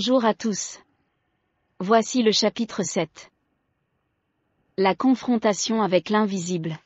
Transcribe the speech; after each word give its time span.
Bonjour 0.00 0.24
à 0.24 0.32
tous. 0.32 0.78
Voici 1.78 2.22
le 2.22 2.32
chapitre 2.32 2.82
7. 2.82 3.30
La 4.78 4.94
confrontation 4.94 5.82
avec 5.82 6.08
l'invisible. 6.08 6.78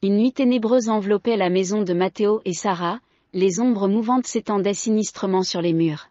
Une 0.00 0.18
nuit 0.18 0.32
ténébreuse 0.32 0.88
enveloppait 0.88 1.36
la 1.36 1.50
maison 1.50 1.82
de 1.82 1.92
Matteo 1.92 2.40
et 2.44 2.52
Sarah, 2.52 3.00
les 3.32 3.58
ombres 3.58 3.88
mouvantes 3.88 4.28
s'étendaient 4.28 4.74
sinistrement 4.74 5.42
sur 5.42 5.60
les 5.60 5.72
murs. 5.72 6.06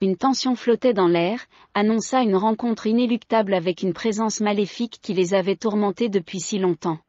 Une 0.00 0.16
tension 0.16 0.54
flottait 0.54 0.94
dans 0.94 1.08
l'air, 1.08 1.44
annonça 1.74 2.22
une 2.22 2.36
rencontre 2.36 2.86
inéluctable 2.86 3.54
avec 3.54 3.82
une 3.82 3.94
présence 3.94 4.38
maléfique 4.38 5.00
qui 5.02 5.12
les 5.12 5.34
avait 5.34 5.56
tourmentés 5.56 6.08
depuis 6.08 6.38
si 6.38 6.60
longtemps. 6.60 7.00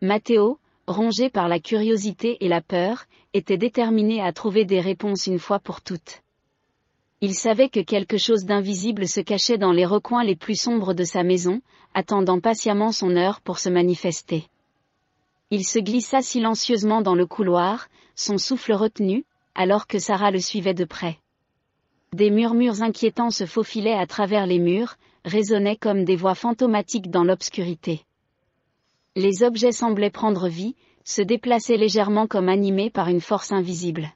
Matteo, 0.00 0.60
rongé 0.86 1.28
par 1.28 1.48
la 1.48 1.58
curiosité 1.58 2.36
et 2.44 2.48
la 2.48 2.60
peur, 2.60 3.06
était 3.34 3.58
déterminé 3.58 4.22
à 4.22 4.32
trouver 4.32 4.64
des 4.64 4.80
réponses 4.80 5.26
une 5.26 5.40
fois 5.40 5.58
pour 5.58 5.80
toutes. 5.80 6.22
Il 7.24 7.34
savait 7.34 7.68
que 7.68 7.78
quelque 7.78 8.18
chose 8.18 8.46
d'invisible 8.46 9.06
se 9.06 9.20
cachait 9.20 9.56
dans 9.56 9.70
les 9.70 9.86
recoins 9.86 10.24
les 10.24 10.34
plus 10.34 10.60
sombres 10.60 10.92
de 10.92 11.04
sa 11.04 11.22
maison, 11.22 11.62
attendant 11.94 12.40
patiemment 12.40 12.90
son 12.90 13.14
heure 13.16 13.40
pour 13.40 13.60
se 13.60 13.68
manifester. 13.68 14.48
Il 15.50 15.64
se 15.64 15.78
glissa 15.78 16.20
silencieusement 16.20 17.00
dans 17.00 17.14
le 17.14 17.24
couloir, 17.24 17.86
son 18.16 18.38
souffle 18.38 18.72
retenu, 18.72 19.24
alors 19.54 19.86
que 19.86 20.00
Sarah 20.00 20.32
le 20.32 20.40
suivait 20.40 20.74
de 20.74 20.84
près. 20.84 21.18
Des 22.12 22.30
murmures 22.30 22.82
inquiétants 22.82 23.30
se 23.30 23.46
faufilaient 23.46 23.92
à 23.92 24.08
travers 24.08 24.48
les 24.48 24.58
murs, 24.58 24.96
résonnaient 25.24 25.76
comme 25.76 26.04
des 26.04 26.16
voix 26.16 26.34
fantomatiques 26.34 27.08
dans 27.08 27.22
l'obscurité. 27.22 28.00
Les 29.14 29.44
objets 29.44 29.70
semblaient 29.70 30.10
prendre 30.10 30.48
vie, 30.48 30.74
se 31.04 31.22
déplaçaient 31.22 31.76
légèrement 31.76 32.26
comme 32.26 32.48
animés 32.48 32.90
par 32.90 33.06
une 33.06 33.20
force 33.20 33.52
invisible. 33.52 34.12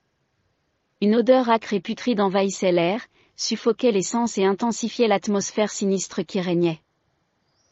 Une 1.02 1.16
odeur 1.16 1.50
acre 1.50 1.75
et 1.75 1.80
putride 1.80 2.20
envahissait 2.20 2.72
l'air, 2.72 3.06
suffoquait 3.36 3.92
les 3.92 4.02
sens 4.02 4.39
et 4.39 4.44
intensifiait 4.44 5.08
l'atmosphère 5.08 5.70
sinistre 5.70 6.22
qui 6.22 6.41
régnait. 6.41 6.80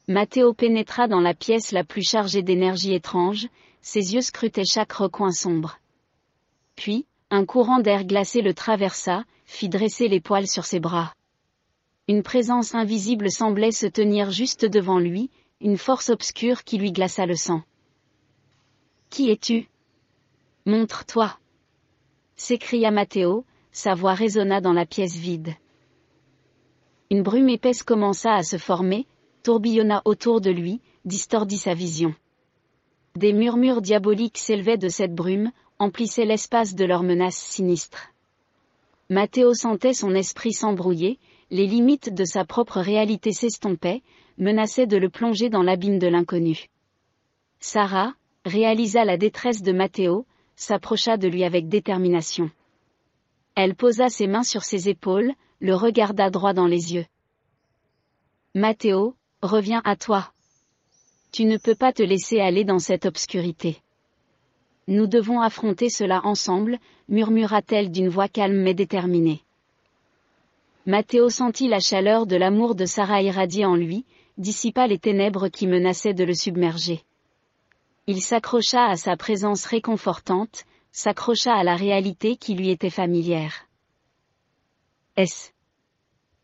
Matteo 0.08 0.52
pénétra 0.52 1.08
dans 1.08 1.20
la 1.20 1.32
pièce 1.32 1.72
la 1.72 1.84
plus 1.84 2.02
chargée 2.02 2.42
d'énergie 2.42 2.92
étrange, 2.92 3.48
ses 3.80 4.14
yeux 4.14 4.20
scrutaient 4.20 4.66
chaque 4.66 4.92
recoin 4.92 5.32
sombre. 5.32 5.78
Puis, 6.76 7.06
un 7.30 7.46
courant 7.46 7.78
d'air 7.78 8.04
glacé 8.04 8.42
le 8.42 8.52
traversa, 8.52 9.24
fit 9.46 9.70
dresser 9.70 10.08
les 10.08 10.20
poils 10.20 10.46
sur 10.46 10.66
ses 10.66 10.80
bras. 10.80 11.14
Une 12.08 12.22
présence 12.22 12.74
invisible 12.74 13.30
semblait 13.30 13.72
se 13.72 13.86
tenir 13.86 14.30
juste 14.30 14.66
devant 14.66 14.98
lui, 14.98 15.30
une 15.62 15.78
force 15.78 16.10
obscure 16.10 16.64
qui 16.64 16.76
lui 16.76 16.92
glaça 16.92 17.24
le 17.24 17.36
sang. 17.36 17.62
Qui 19.08 19.30
es-tu? 19.30 19.68
Montre-toi 20.66 21.38
s'écria 22.36 22.90
Matteo, 22.90 23.44
sa 23.72 23.94
voix 23.94 24.14
résonna 24.14 24.60
dans 24.60 24.72
la 24.72 24.86
pièce 24.86 25.16
vide. 25.16 25.54
Une 27.10 27.22
brume 27.22 27.48
épaisse 27.48 27.82
commença 27.82 28.34
à 28.34 28.42
se 28.42 28.56
former, 28.56 29.06
tourbillonna 29.42 30.02
autour 30.04 30.40
de 30.40 30.50
lui, 30.50 30.80
distordit 31.04 31.58
sa 31.58 31.74
vision. 31.74 32.14
Des 33.16 33.32
murmures 33.32 33.82
diaboliques 33.82 34.38
s'élevaient 34.38 34.78
de 34.78 34.88
cette 34.88 35.14
brume, 35.14 35.52
emplissaient 35.78 36.24
l'espace 36.24 36.74
de 36.74 36.84
leurs 36.84 37.02
menaces 37.02 37.38
sinistres. 37.38 38.08
Matteo 39.10 39.54
sentait 39.54 39.92
son 39.92 40.14
esprit 40.14 40.52
s'embrouiller, 40.52 41.18
les 41.50 41.66
limites 41.66 42.12
de 42.12 42.24
sa 42.24 42.44
propre 42.44 42.80
réalité 42.80 43.32
s'estompaient, 43.32 44.02
menaçaient 44.38 44.86
de 44.86 44.96
le 44.96 45.10
plonger 45.10 45.50
dans 45.50 45.62
l'abîme 45.62 45.98
de 45.98 46.08
l'inconnu. 46.08 46.70
Sarah, 47.60 48.14
réalisa 48.44 49.04
la 49.04 49.16
détresse 49.16 49.62
de 49.62 49.72
Matteo, 49.72 50.26
s'approcha 50.56 51.16
de 51.16 51.28
lui 51.28 51.44
avec 51.44 51.68
détermination. 51.68 52.50
Elle 53.54 53.74
posa 53.74 54.08
ses 54.08 54.26
mains 54.26 54.42
sur 54.42 54.64
ses 54.64 54.88
épaules, 54.88 55.32
le 55.60 55.74
regarda 55.74 56.30
droit 56.30 56.52
dans 56.52 56.66
les 56.66 56.94
yeux. 56.94 57.06
Matteo, 58.54 59.14
reviens 59.42 59.82
à 59.84 59.96
toi. 59.96 60.32
Tu 61.32 61.44
ne 61.44 61.56
peux 61.56 61.74
pas 61.74 61.92
te 61.92 62.02
laisser 62.02 62.40
aller 62.40 62.64
dans 62.64 62.78
cette 62.78 63.06
obscurité. 63.06 63.78
Nous 64.86 65.06
devons 65.06 65.40
affronter 65.40 65.88
cela 65.88 66.20
ensemble, 66.24 66.78
murmura-t-elle 67.08 67.90
d'une 67.90 68.08
voix 68.08 68.28
calme 68.28 68.62
mais 68.62 68.74
déterminée. 68.74 69.40
Matteo 70.86 71.30
sentit 71.30 71.68
la 71.68 71.80
chaleur 71.80 72.26
de 72.26 72.36
l'amour 72.36 72.74
de 72.74 72.84
Sarah 72.84 73.22
irradier 73.22 73.64
en 73.64 73.74
lui, 73.74 74.04
dissipa 74.36 74.86
les 74.86 74.98
ténèbres 74.98 75.48
qui 75.48 75.66
menaçaient 75.66 76.12
de 76.12 76.24
le 76.24 76.34
submerger. 76.34 77.02
Il 78.06 78.20
s'accrocha 78.20 78.84
à 78.84 78.96
sa 78.96 79.16
présence 79.16 79.64
réconfortante, 79.64 80.64
s'accrocha 80.92 81.54
à 81.54 81.64
la 81.64 81.74
réalité 81.74 82.36
qui 82.36 82.54
lui 82.54 82.68
était 82.68 82.90
familière. 82.90 83.66
Est-ce 85.16 85.52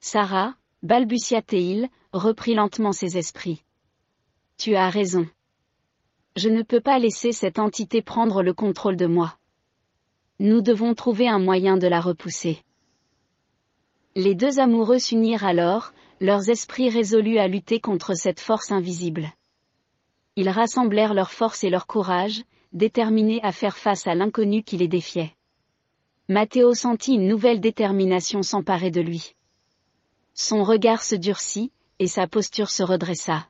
Sarah, 0.00 0.54
balbutia-t-il, 0.82 1.90
reprit 2.14 2.54
lentement 2.54 2.92
ses 2.92 3.18
esprits. 3.18 3.62
Tu 4.56 4.74
as 4.74 4.88
raison. 4.88 5.28
Je 6.36 6.48
ne 6.48 6.62
peux 6.62 6.80
pas 6.80 6.98
laisser 6.98 7.32
cette 7.32 7.58
entité 7.58 8.00
prendre 8.00 8.42
le 8.42 8.54
contrôle 8.54 8.96
de 8.96 9.06
moi. 9.06 9.36
Nous 10.38 10.62
devons 10.62 10.94
trouver 10.94 11.28
un 11.28 11.38
moyen 11.38 11.76
de 11.76 11.86
la 11.86 12.00
repousser. 12.00 12.62
Les 14.14 14.34
deux 14.34 14.58
amoureux 14.58 14.98
s'unirent 14.98 15.44
alors, 15.44 15.92
leurs 16.20 16.48
esprits 16.48 16.88
résolus 16.88 17.38
à 17.38 17.48
lutter 17.48 17.80
contre 17.80 18.14
cette 18.14 18.40
force 18.40 18.72
invisible. 18.72 19.30
Ils 20.40 20.48
rassemblèrent 20.48 21.12
leurs 21.12 21.32
forces 21.32 21.64
et 21.64 21.68
leur 21.68 21.86
courage, 21.86 22.44
déterminés 22.72 23.42
à 23.42 23.52
faire 23.52 23.76
face 23.76 24.06
à 24.06 24.14
l'inconnu 24.14 24.62
qui 24.62 24.78
les 24.78 24.88
défiait. 24.88 25.34
Matteo 26.28 26.72
sentit 26.72 27.12
une 27.12 27.28
nouvelle 27.28 27.60
détermination 27.60 28.42
s'emparer 28.42 28.90
de 28.90 29.02
lui. 29.02 29.34
Son 30.32 30.64
regard 30.64 31.02
se 31.02 31.14
durcit, 31.14 31.72
et 31.98 32.06
sa 32.06 32.26
posture 32.26 32.70
se 32.70 32.82
redressa. 32.82 33.48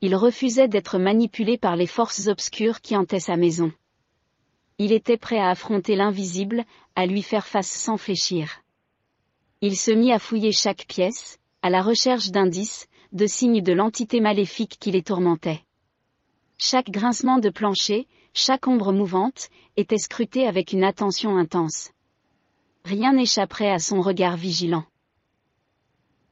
Il 0.00 0.14
refusait 0.14 0.68
d'être 0.68 1.00
manipulé 1.00 1.58
par 1.58 1.74
les 1.74 1.88
forces 1.88 2.28
obscures 2.28 2.80
qui 2.80 2.96
hantaient 2.96 3.18
sa 3.18 3.36
maison. 3.36 3.72
Il 4.78 4.92
était 4.92 5.16
prêt 5.16 5.40
à 5.40 5.48
affronter 5.48 5.96
l'invisible, 5.96 6.64
à 6.94 7.06
lui 7.06 7.22
faire 7.22 7.48
face 7.48 7.72
sans 7.72 7.96
fléchir. 7.96 8.62
Il 9.62 9.76
se 9.76 9.90
mit 9.90 10.12
à 10.12 10.20
fouiller 10.20 10.52
chaque 10.52 10.86
pièce, 10.86 11.40
à 11.62 11.70
la 11.70 11.82
recherche 11.82 12.30
d'indices, 12.30 12.86
de 13.10 13.26
signes 13.26 13.62
de 13.62 13.72
l'entité 13.72 14.20
maléfique 14.20 14.76
qui 14.78 14.92
les 14.92 15.02
tourmentait. 15.02 15.64
Chaque 16.60 16.90
grincement 16.90 17.38
de 17.38 17.50
plancher, 17.50 18.08
chaque 18.34 18.66
ombre 18.66 18.92
mouvante, 18.92 19.48
était 19.76 19.96
scruté 19.96 20.46
avec 20.46 20.72
une 20.72 20.82
attention 20.82 21.36
intense. 21.36 21.92
Rien 22.84 23.12
n'échapperait 23.12 23.70
à 23.70 23.78
son 23.78 24.00
regard 24.00 24.36
vigilant. 24.36 24.84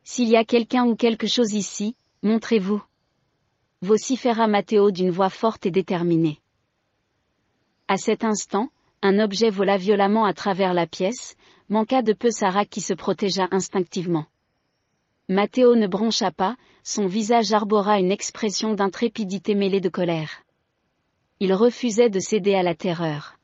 S'il 0.02 0.28
y 0.28 0.36
a 0.36 0.44
quelqu'un 0.44 0.84
ou 0.84 0.96
quelque 0.96 1.28
chose 1.28 1.52
ici, 1.52 1.94
montrez-vous. 2.22 2.82
Vociféra 3.82 4.48
Matteo 4.48 4.90
d'une 4.90 5.10
voix 5.10 5.30
forte 5.30 5.64
et 5.64 5.70
déterminée. 5.70 6.40
À 7.86 7.96
cet 7.96 8.24
instant, 8.24 8.70
un 9.02 9.20
objet 9.20 9.50
vola 9.50 9.76
violemment 9.76 10.24
à 10.24 10.34
travers 10.34 10.74
la 10.74 10.88
pièce, 10.88 11.36
manqua 11.68 12.02
de 12.02 12.12
peu 12.12 12.32
Sarah 12.32 12.64
qui 12.64 12.80
se 12.80 12.94
protégea 12.94 13.46
instinctivement. 13.52 14.26
Matteo 15.28 15.74
ne 15.74 15.88
broncha 15.88 16.30
pas, 16.30 16.56
son 16.84 17.08
visage 17.08 17.52
arbora 17.52 17.98
une 17.98 18.12
expression 18.12 18.74
d'intrépidité 18.74 19.56
mêlée 19.56 19.80
de 19.80 19.88
colère. 19.88 20.44
Il 21.40 21.52
refusait 21.52 22.10
de 22.10 22.20
céder 22.20 22.54
à 22.54 22.62
la 22.62 22.76
terreur. 22.76 23.36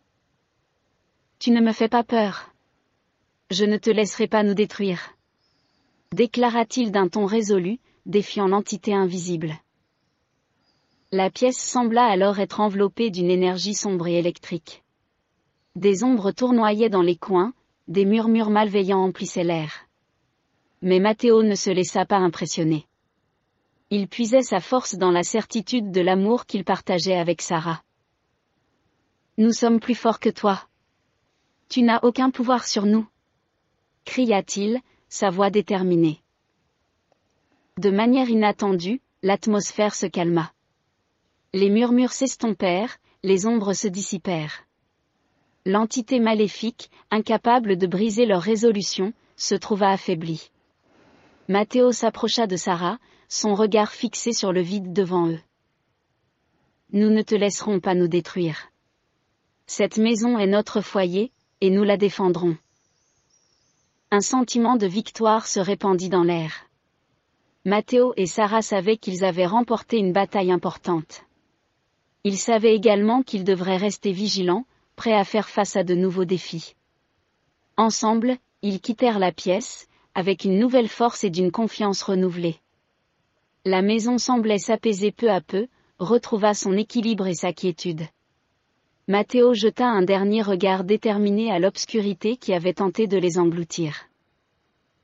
Tu 1.41 1.51
ne 1.51 1.61
me 1.61 1.73
fais 1.73 1.89
pas 1.89 2.05
peur. 2.05 2.53
Je 3.51 3.65
ne 3.65 3.79
te 3.79 3.91
laisserai 3.91 4.29
pas 4.29 4.45
nous 4.45 4.55
détruire. 4.55 5.17
Déclara-t-il 6.13 6.93
d'un 6.93 7.09
ton 7.09 7.27
résolu, 7.27 7.81
défiant 8.07 8.47
l'entité 8.47 8.95
invisible. 8.95 9.53
La 11.11 11.31
pièce 11.31 11.59
sembla 11.59 12.05
alors 12.05 12.39
être 12.39 12.61
enveloppée 12.61 13.11
d'une 13.11 13.31
énergie 13.31 13.75
sombre 13.75 14.07
et 14.07 14.19
électrique. 14.19 14.85
Des 15.75 16.05
ombres 16.05 16.31
tournoyaient 16.31 16.91
dans 16.91 17.03
les 17.03 17.17
coins, 17.17 17.55
des 17.89 18.05
murmures 18.05 18.51
malveillants 18.51 19.03
emplissaient 19.03 19.43
l'air. 19.43 19.89
Mais 20.83 21.01
Matteo 21.01 21.43
ne 21.43 21.55
se 21.55 21.71
laissa 21.71 22.05
pas 22.05 22.19
impressionner. 22.19 22.87
Il 23.91 24.09
puisait 24.09 24.43
sa 24.43 24.61
force 24.61 24.97
dans 24.97 25.11
la 25.11 25.23
certitude 25.23 25.91
de 25.91 26.01
l'amour 26.01 26.47
qu'il 26.47 26.65
partageait 26.65 27.17
avec 27.17 27.41
Sarah. 27.41 27.83
Nous 29.39 29.53
sommes 29.53 29.81
plus 29.81 29.95
forts 29.95 30.21
que 30.21 30.29
toi. 30.29 30.67
Tu 31.69 31.83
n'as 31.83 32.01
aucun 32.03 32.31
pouvoir 32.31 32.67
sur 32.67 32.85
nous. 32.85 33.07
cria-t-il, 34.05 34.81
sa 35.09 35.31
voix 35.31 35.51
déterminée. 35.51 36.21
De 37.79 37.91
manière 37.91 38.29
inattendue, 38.29 39.01
l'atmosphère 39.23 39.95
se 39.95 40.07
calma. 40.07 40.53
Les 41.55 41.71
murmures 41.71 42.13
s'estompèrent, 42.13 42.99
les 43.23 43.47
ombres 43.47 43.73
se 43.73 43.89
dissipèrent 43.89 44.67
l'entité 45.65 46.19
maléfique, 46.19 46.91
incapable 47.11 47.77
de 47.77 47.87
briser 47.87 48.27
leur 48.27 48.43
résolution, 48.43 49.13
se 49.37 49.55
trouva 49.55 49.91
affaiblie. 49.91 50.51
Matteo 51.53 51.93
s'approcha 51.93 52.47
de 52.47 52.57
Sarah, 52.57 52.99
son 53.29 53.55
regard 53.55 53.93
fixé 53.93 54.33
sur 54.33 54.55
le 54.55 54.63
vide 54.63 54.95
devant 54.95 55.29
eux. 55.29 55.41
Nous 56.93 57.11
ne 57.11 57.21
te 57.21 57.35
laisserons 57.35 57.79
pas 57.79 57.95
nous 57.95 58.09
détruire. 58.09 58.71
Cette 59.67 59.99
maison 59.99 60.39
est 60.39 60.47
notre 60.47 60.81
foyer, 60.81 61.31
et 61.61 61.69
nous 61.69 61.85
la 61.85 61.99
défendrons. 61.99 62.57
Un 64.11 64.23
sentiment 64.23 64.77
de 64.77 64.87
victoire 64.87 65.47
se 65.47 65.61
répandit 65.61 66.09
dans 66.09 66.23
l'air. 66.23 66.71
Matteo 67.67 68.15
et 68.17 68.25
Sarah 68.25 68.63
savaient 68.63 68.97
qu'ils 68.97 69.23
avaient 69.23 69.45
remporté 69.45 69.99
une 69.99 70.15
bataille 70.15 70.53
importante. 70.53 71.27
Ils 72.25 72.39
savaient 72.39 72.75
également 72.75 73.23
qu'ils 73.23 73.45
devraient 73.45 73.77
rester 73.77 74.13
vigilants, 74.13 74.65
prêts 74.97 75.13
à 75.13 75.25
faire 75.25 75.51
face 75.51 75.77
à 75.77 75.85
de 75.85 75.95
nouveaux 75.95 76.25
défis. 76.25 76.77
Ensemble, 77.77 78.39
ils 78.63 78.81
quittèrent 78.81 79.19
la 79.19 79.33
pièce, 79.33 79.87
avec 80.15 80.45
une 80.45 80.59
nouvelle 80.59 80.89
force 80.89 81.25
et 81.25 81.31
d'une 81.31 81.51
confiance 81.51 82.03
renouvelée. 82.03 82.57
La 83.65 83.83
maison 83.83 84.19
semblait 84.19 84.59
s'apaiser 84.59 85.13
peu 85.13 85.31
à 85.31 85.41
peu, 85.41 85.69
retrouva 85.99 86.55
son 86.55 86.77
équilibre 86.77 87.27
et 87.27 87.35
sa 87.35 87.53
quiétude. 87.53 88.03
Matteo 89.09 89.55
jeta 89.55 89.87
un 89.87 90.03
dernier 90.03 90.43
regard 90.43 90.85
déterminé 90.85 91.51
à 91.51 91.59
l'obscurité 91.59 92.37
qui 92.37 92.53
avait 92.53 92.75
tenté 92.75 93.07
de 93.07 93.19
les 93.19 93.39
engloutir. 93.39 94.09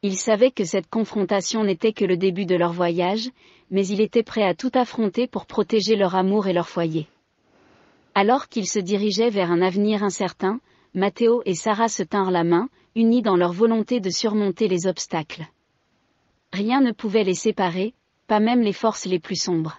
Il 0.02 0.16
savait 0.16 0.52
que 0.52 0.64
cette 0.64 0.88
confrontation 0.88 1.64
n'était 1.64 1.92
que 1.92 2.04
le 2.04 2.16
début 2.16 2.46
de 2.46 2.54
leur 2.54 2.72
voyage, 2.72 3.30
mais 3.70 3.86
il 3.86 4.00
était 4.00 4.22
prêt 4.22 4.44
à 4.44 4.54
tout 4.54 4.70
affronter 4.74 5.26
pour 5.26 5.46
protéger 5.46 5.96
leur 5.96 6.14
amour 6.14 6.46
et 6.46 6.52
leur 6.52 6.68
foyer. 6.68 7.08
Alors 8.14 8.48
qu'ils 8.48 8.68
se 8.68 8.78
dirigeaient 8.78 9.30
vers 9.30 9.50
un 9.50 9.60
avenir 9.60 10.04
incertain, 10.04 10.60
Matteo 10.94 11.42
et 11.44 11.54
Sarah 11.54 11.88
se 11.88 12.02
tinrent 12.02 12.30
la 12.30 12.44
main, 12.44 12.68
unis 12.98 13.22
dans 13.22 13.36
leur 13.36 13.52
volonté 13.52 14.00
de 14.00 14.10
surmonter 14.10 14.66
les 14.66 14.88
obstacles. 14.88 15.46
Rien 16.52 16.80
ne 16.80 16.90
pouvait 16.90 17.22
les 17.22 17.34
séparer, 17.34 17.94
pas 18.26 18.40
même 18.40 18.60
les 18.60 18.72
forces 18.72 19.06
les 19.06 19.20
plus 19.20 19.40
sombres. 19.40 19.78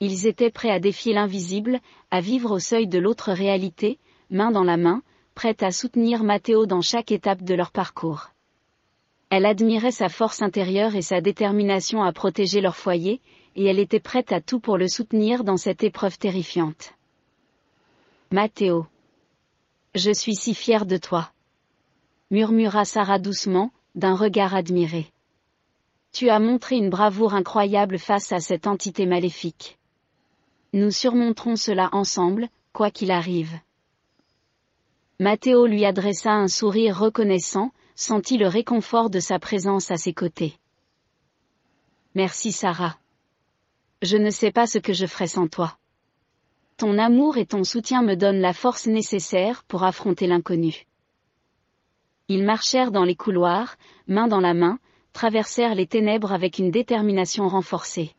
Ils 0.00 0.26
étaient 0.26 0.50
prêts 0.50 0.72
à 0.72 0.80
défier 0.80 1.14
l'invisible, 1.14 1.78
à 2.10 2.20
vivre 2.20 2.50
au 2.50 2.58
seuil 2.58 2.88
de 2.88 2.98
l'autre 2.98 3.30
réalité, 3.30 4.00
main 4.30 4.50
dans 4.50 4.64
la 4.64 4.76
main, 4.76 5.02
prêts 5.36 5.62
à 5.62 5.70
soutenir 5.70 6.24
Matteo 6.24 6.66
dans 6.66 6.82
chaque 6.82 7.12
étape 7.12 7.42
de 7.42 7.54
leur 7.54 7.70
parcours. 7.70 8.30
Elle 9.30 9.46
admirait 9.46 9.92
sa 9.92 10.08
force 10.08 10.42
intérieure 10.42 10.96
et 10.96 11.02
sa 11.02 11.20
détermination 11.20 12.02
à 12.02 12.12
protéger 12.12 12.60
leur 12.60 12.74
foyer, 12.74 13.20
et 13.54 13.66
elle 13.66 13.78
était 13.78 14.00
prête 14.00 14.32
à 14.32 14.40
tout 14.40 14.58
pour 14.58 14.76
le 14.76 14.88
soutenir 14.88 15.44
dans 15.44 15.56
cette 15.56 15.84
épreuve 15.84 16.18
terrifiante. 16.18 16.94
Matteo. 18.32 18.86
Je 19.94 20.12
suis 20.12 20.34
si 20.34 20.52
fière 20.52 20.84
de 20.84 20.96
toi. 20.96 21.30
Murmura 22.30 22.84
Sarah 22.84 23.18
doucement, 23.18 23.70
d'un 23.94 24.14
regard 24.14 24.54
admiré. 24.54 25.10
Tu 26.12 26.28
as 26.28 26.38
montré 26.38 26.76
une 26.76 26.90
bravoure 26.90 27.32
incroyable 27.32 27.98
face 27.98 28.32
à 28.32 28.40
cette 28.40 28.66
entité 28.66 29.06
maléfique. 29.06 29.78
Nous 30.74 30.90
surmonterons 30.90 31.56
cela 31.56 31.88
ensemble, 31.92 32.48
quoi 32.74 32.90
qu'il 32.90 33.10
arrive. 33.12 33.58
Matteo 35.18 35.66
lui 35.66 35.86
adressa 35.86 36.32
un 36.32 36.48
sourire 36.48 36.98
reconnaissant, 36.98 37.72
sentit 37.94 38.36
le 38.36 38.46
réconfort 38.46 39.08
de 39.08 39.20
sa 39.20 39.38
présence 39.38 39.90
à 39.90 39.96
ses 39.96 40.12
côtés. 40.12 40.58
Merci 42.14 42.52
Sarah. 42.52 42.98
Je 44.02 44.18
ne 44.18 44.28
sais 44.28 44.52
pas 44.52 44.66
ce 44.66 44.76
que 44.76 44.92
je 44.92 45.06
ferais 45.06 45.28
sans 45.28 45.48
toi. 45.48 45.78
Ton 46.76 46.98
amour 46.98 47.38
et 47.38 47.46
ton 47.46 47.64
soutien 47.64 48.02
me 48.02 48.16
donnent 48.16 48.42
la 48.42 48.52
force 48.52 48.86
nécessaire 48.86 49.64
pour 49.64 49.82
affronter 49.82 50.26
l'inconnu. 50.26 50.87
Ils 52.28 52.44
marchèrent 52.44 52.90
dans 52.90 53.04
les 53.04 53.16
couloirs, 53.16 53.76
main 54.06 54.28
dans 54.28 54.40
la 54.40 54.54
main, 54.54 54.78
traversèrent 55.12 55.74
les 55.74 55.86
ténèbres 55.86 56.32
avec 56.32 56.58
une 56.58 56.70
détermination 56.70 57.48
renforcée. 57.48 58.12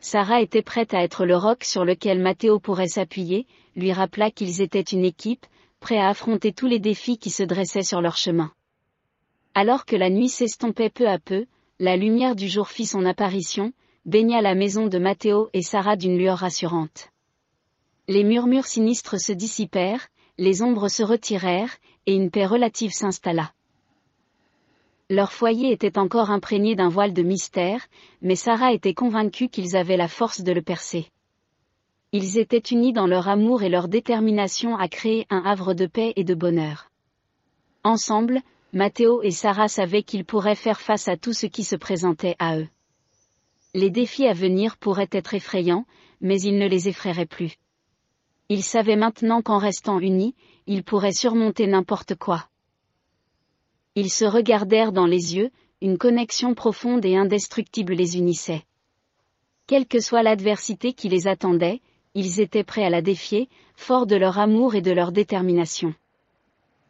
Sarah 0.00 0.40
était 0.40 0.62
prête 0.62 0.94
à 0.94 1.02
être 1.02 1.24
le 1.24 1.36
roc 1.36 1.64
sur 1.64 1.84
lequel 1.84 2.20
Matteo 2.20 2.60
pourrait 2.60 2.88
s'appuyer, 2.88 3.46
lui 3.74 3.92
rappela 3.92 4.30
qu'ils 4.30 4.60
étaient 4.60 4.80
une 4.80 5.04
équipe, 5.04 5.46
prêts 5.80 5.98
à 5.98 6.08
affronter 6.08 6.52
tous 6.52 6.66
les 6.66 6.78
défis 6.78 7.18
qui 7.18 7.30
se 7.30 7.42
dressaient 7.42 7.82
sur 7.82 8.00
leur 8.00 8.16
chemin. 8.16 8.52
Alors 9.54 9.86
que 9.86 9.96
la 9.96 10.10
nuit 10.10 10.28
s'estompait 10.28 10.90
peu 10.90 11.08
à 11.08 11.18
peu, 11.18 11.46
la 11.78 11.96
lumière 11.96 12.36
du 12.36 12.48
jour 12.48 12.68
fit 12.68 12.86
son 12.86 13.04
apparition, 13.06 13.72
baigna 14.04 14.42
la 14.42 14.54
maison 14.54 14.86
de 14.86 14.98
Matteo 14.98 15.48
et 15.54 15.62
Sarah 15.62 15.96
d'une 15.96 16.18
lueur 16.18 16.38
rassurante. 16.38 17.08
Les 18.08 18.22
murmures 18.22 18.66
sinistres 18.66 19.18
se 19.18 19.32
dissipèrent, 19.32 20.06
les 20.38 20.62
ombres 20.62 20.88
se 20.88 21.02
retirèrent, 21.02 21.76
et 22.06 22.14
une 22.14 22.30
paix 22.30 22.46
relative 22.46 22.92
s'installa. 22.92 23.52
Leur 25.08 25.32
foyer 25.32 25.70
était 25.70 25.98
encore 25.98 26.30
imprégné 26.30 26.74
d'un 26.74 26.88
voile 26.88 27.12
de 27.12 27.22
mystère, 27.22 27.86
mais 28.22 28.34
Sarah 28.34 28.72
était 28.72 28.94
convaincue 28.94 29.48
qu'ils 29.48 29.76
avaient 29.76 29.96
la 29.96 30.08
force 30.08 30.40
de 30.40 30.52
le 30.52 30.62
percer. 30.62 31.06
Ils 32.12 32.38
étaient 32.38 32.58
unis 32.58 32.92
dans 32.92 33.06
leur 33.06 33.28
amour 33.28 33.62
et 33.62 33.68
leur 33.68 33.88
détermination 33.88 34.76
à 34.76 34.88
créer 34.88 35.26
un 35.30 35.42
havre 35.44 35.74
de 35.74 35.86
paix 35.86 36.12
et 36.16 36.24
de 36.24 36.34
bonheur. 36.34 36.90
Ensemble, 37.84 38.40
Matteo 38.72 39.22
et 39.22 39.30
Sarah 39.30 39.68
savaient 39.68 40.02
qu'ils 40.02 40.24
pourraient 40.24 40.56
faire 40.56 40.80
face 40.80 41.08
à 41.08 41.16
tout 41.16 41.32
ce 41.32 41.46
qui 41.46 41.62
se 41.62 41.76
présentait 41.76 42.34
à 42.40 42.58
eux. 42.58 42.68
Les 43.74 43.90
défis 43.90 44.26
à 44.26 44.32
venir 44.32 44.76
pourraient 44.76 45.08
être 45.12 45.34
effrayants, 45.34 45.86
mais 46.20 46.40
ils 46.40 46.58
ne 46.58 46.66
les 46.66 46.88
effraieraient 46.88 47.26
plus. 47.26 47.56
Ils 48.48 48.62
savaient 48.62 48.96
maintenant 48.96 49.42
qu'en 49.42 49.58
restant 49.58 50.00
unis, 50.00 50.34
ils 50.66 50.82
pourraient 50.82 51.12
surmonter 51.12 51.66
n'importe 51.66 52.14
quoi. 52.14 52.48
Ils 53.94 54.10
se 54.10 54.24
regardèrent 54.24 54.92
dans 54.92 55.06
les 55.06 55.36
yeux, 55.36 55.50
une 55.80 55.98
connexion 55.98 56.54
profonde 56.54 57.04
et 57.04 57.16
indestructible 57.16 57.94
les 57.94 58.18
unissait. 58.18 58.64
Quelle 59.66 59.86
que 59.86 60.00
soit 60.00 60.22
l'adversité 60.22 60.92
qui 60.92 61.08
les 61.08 61.26
attendait, 61.26 61.80
ils 62.14 62.40
étaient 62.40 62.64
prêts 62.64 62.84
à 62.84 62.90
la 62.90 63.02
défier, 63.02 63.48
forts 63.74 64.06
de 64.06 64.16
leur 64.16 64.38
amour 64.38 64.74
et 64.74 64.80
de 64.80 64.92
leur 64.92 65.12
détermination. 65.12 65.94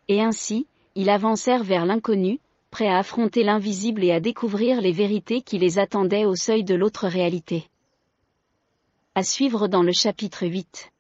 Et 0.08 0.20
ainsi, 0.22 0.66
ils 0.94 1.10
avancèrent 1.10 1.64
vers 1.64 1.84
l'inconnu, 1.84 2.38
prêts 2.70 2.88
à 2.88 2.98
affronter 2.98 3.42
l'invisible 3.42 4.04
et 4.04 4.12
à 4.12 4.20
découvrir 4.20 4.80
les 4.80 4.92
vérités 4.92 5.42
qui 5.42 5.58
les 5.58 5.78
attendaient 5.78 6.26
au 6.26 6.36
seuil 6.36 6.64
de 6.64 6.74
l'autre 6.74 7.08
réalité. 7.08 7.64
À 9.14 9.22
suivre 9.22 9.66
dans 9.66 9.82
le 9.82 9.92
chapitre 9.92 10.46
8. 10.46 10.92